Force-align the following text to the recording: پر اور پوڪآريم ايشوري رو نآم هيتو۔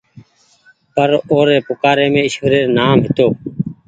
پر 0.93 1.09
اور 1.31 1.47
پوڪآريم 1.67 2.13
ايشوري 2.25 2.57
رو 2.63 2.69
نآم 2.77 2.97
هيتو۔ 3.05 3.27